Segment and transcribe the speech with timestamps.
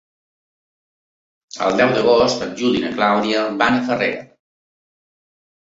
[1.65, 4.27] El deu d'agost en Juli i na Clàudia van a Farrera.